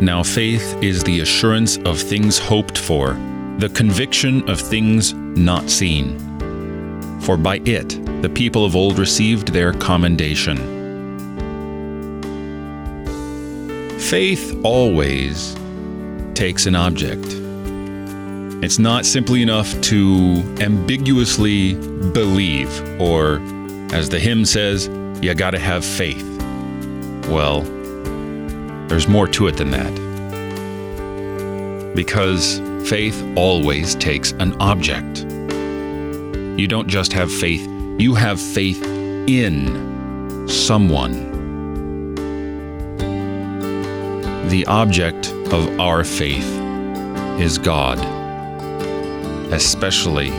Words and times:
Now 0.00 0.22
faith 0.22 0.76
is 0.82 1.04
the 1.04 1.20
assurance 1.20 1.78
of 1.78 2.00
things 2.00 2.38
hoped 2.38 2.76
for, 2.76 3.14
the 3.58 3.70
conviction 3.72 4.48
of 4.48 4.60
things 4.60 5.12
not 5.14 5.70
seen. 5.70 6.18
For 7.20 7.36
by 7.36 7.56
it 7.64 8.00
the 8.22 8.28
people 8.28 8.64
of 8.64 8.74
old 8.76 8.98
received 8.98 9.48
their 9.48 9.72
commendation. 9.72 10.58
Faith 13.98 14.60
always 14.64 15.56
takes 16.34 16.66
an 16.66 16.74
object. 16.74 17.24
It's 18.62 18.78
not 18.78 19.06
simply 19.06 19.42
enough 19.42 19.80
to 19.82 20.42
ambiguously 20.60 21.74
believe, 22.12 22.68
or, 23.00 23.40
as 23.92 24.08
the 24.08 24.18
hymn 24.18 24.44
says, 24.44 24.88
you 25.22 25.34
gotta 25.34 25.58
have 25.58 25.84
faith. 25.84 26.24
Well, 27.28 27.62
there's 28.88 29.08
more 29.08 29.26
to 29.28 29.46
it 29.46 29.56
than 29.56 29.70
that. 29.70 29.92
Because 31.94 32.60
faith 32.88 33.24
always 33.36 33.94
takes 33.94 34.32
an 34.32 34.60
object. 34.60 35.24
You 36.58 36.68
don't 36.68 36.88
just 36.88 37.12
have 37.12 37.32
faith, 37.32 37.66
you 37.98 38.14
have 38.14 38.40
faith 38.40 38.82
in 39.26 40.48
someone. 40.48 41.32
The 44.48 44.66
object 44.66 45.28
of 45.52 45.80
our 45.80 46.04
faith 46.04 46.46
is 47.40 47.58
God, 47.58 47.98
especially 49.52 50.30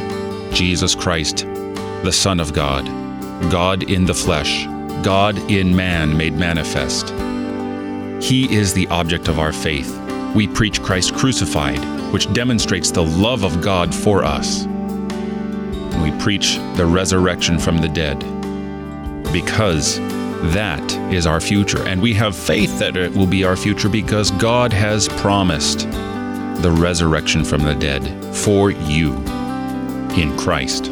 Jesus 0.54 0.96
Christ, 0.96 1.46
the 2.04 2.14
Son 2.14 2.40
of 2.40 2.54
God, 2.54 2.86
God 3.52 3.90
in 3.90 4.06
the 4.06 4.14
flesh, 4.14 4.66
God 5.04 5.38
in 5.52 5.76
man 5.76 6.16
made 6.16 6.34
manifest. 6.34 7.14
He 8.26 8.52
is 8.52 8.74
the 8.74 8.88
object 8.88 9.28
of 9.28 9.38
our 9.38 9.54
faith. 9.54 9.96
We 10.34 10.48
preach 10.48 10.82
Christ 10.82 11.14
crucified, 11.14 11.78
which 12.12 12.34
demonstrates 12.34 12.90
the 12.90 13.04
love 13.04 13.44
of 13.44 13.62
God 13.62 13.94
for 13.94 14.24
us. 14.26 14.66
We 16.02 16.10
preach 16.20 16.56
the 16.76 16.88
resurrection 16.88 17.60
from 17.60 17.78
the 17.78 17.88
dead 17.88 18.18
because 19.32 20.00
that 20.56 20.92
is 21.14 21.28
our 21.28 21.40
future. 21.40 21.88
And 21.88 22.02
we 22.02 22.16
have 22.16 22.36
faith 22.36 22.80
that 22.80 22.98
it 22.98 23.16
will 23.16 23.28
be 23.28 23.44
our 23.44 23.56
future 23.56 23.90
because 23.90 24.32
God 24.32 24.74
has 24.74 25.08
promised 25.08 25.82
the 26.64 26.76
resurrection 26.76 27.46
from 27.46 27.62
the 27.62 27.76
dead 27.76 28.36
for 28.36 28.72
you 28.72 29.18
in 30.18 30.36
Christ. 30.36 30.92